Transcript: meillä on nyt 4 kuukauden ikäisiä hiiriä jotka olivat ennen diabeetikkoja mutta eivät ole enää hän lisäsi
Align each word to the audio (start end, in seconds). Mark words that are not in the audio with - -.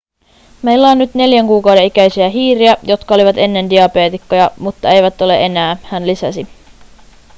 meillä 0.61 0.87
on 0.89 0.97
nyt 0.97 1.13
4 1.15 1.43
kuukauden 1.43 1.83
ikäisiä 1.85 2.29
hiiriä 2.29 2.77
jotka 2.83 3.15
olivat 3.15 3.37
ennen 3.37 3.69
diabeetikkoja 3.69 4.51
mutta 4.57 4.89
eivät 4.89 5.21
ole 5.21 5.45
enää 5.45 5.77
hän 5.83 6.07
lisäsi 6.07 6.47